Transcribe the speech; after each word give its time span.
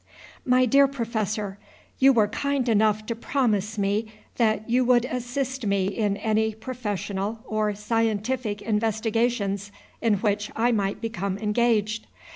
MY 0.45 0.65
DEAR 0.65 0.87
PROFESSOR, 0.87 1.59
You 1.99 2.11
were 2.11 2.27
kind 2.27 2.67
enough 2.67 3.05
to 3.05 3.15
promise 3.15 3.77
me 3.77 4.07
that 4.37 4.67
you 4.67 4.83
would 4.83 5.05
assist 5.05 5.67
me 5.67 5.85
in 5.85 6.17
any 6.17 6.55
professional 6.55 7.37
or 7.45 7.75
scientific 7.75 8.63
investigations 8.63 9.71
in 10.01 10.15
which 10.15 10.49
I 10.55 10.71
might 10.71 11.01
become 11.01 11.37
engaged. 11.37 12.07